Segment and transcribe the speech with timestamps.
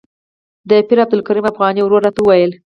[0.69, 2.51] د پیر عبدالکریم افغاني ورور راته وویل.